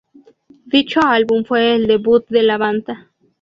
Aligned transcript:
Dicho 0.65 0.99
álbum 0.99 1.45
fue 1.45 1.75
el 1.75 1.85
debut 1.85 2.27
de 2.29 2.41
la 2.41 2.57
banda. 2.57 3.11